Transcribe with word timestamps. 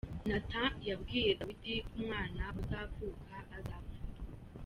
Nathan 0.27 0.71
yabwiye 0.89 1.31
Dawudi 1.39 1.73
ko 1.85 1.91
umwana 1.97 2.43
uzavuka 2.61 3.35
azapfa. 3.57 3.99